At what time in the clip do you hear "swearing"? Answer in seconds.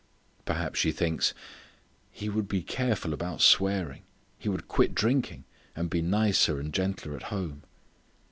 3.39-4.01